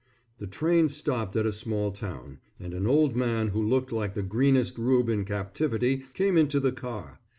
The 0.39 0.47
train 0.47 0.89
stopped 0.89 1.35
at 1.35 1.45
a 1.45 1.51
small 1.51 1.91
town, 1.91 2.39
and 2.59 2.73
an 2.73 2.87
old 2.87 3.15
man 3.15 3.49
who 3.49 3.61
looked 3.61 3.91
like 3.91 4.15
the 4.15 4.23
greenest 4.23 4.79
rube 4.79 5.09
in 5.09 5.25
captivity 5.25 6.05
came 6.15 6.39
into 6.39 6.59
the 6.59 6.71
car. 6.71 7.19